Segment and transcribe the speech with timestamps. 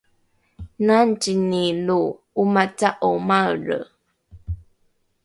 [0.85, 2.01] nangzini lo
[2.41, 3.79] ’omaca’o maelre?